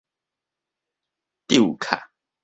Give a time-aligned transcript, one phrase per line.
[1.47, 2.11] 抽卡